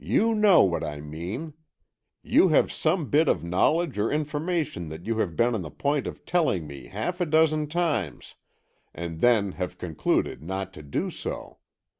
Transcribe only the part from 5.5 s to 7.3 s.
on the point of telling me half a